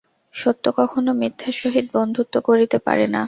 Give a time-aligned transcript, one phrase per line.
[0.35, 3.19] সত্য কখনও মিথ্যার সহিত বন্ধুত্ব করিতে পারে না।